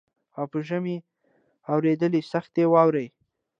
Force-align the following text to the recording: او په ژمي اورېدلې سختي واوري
او 0.37 0.45
په 0.51 0.57
ژمي 0.67 0.97
اورېدلې 1.71 2.21
سختي 2.33 2.63
واوري 2.67 3.07